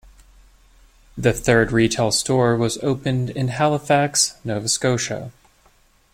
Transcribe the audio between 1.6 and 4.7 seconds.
retail store was opened in Halifax, Nova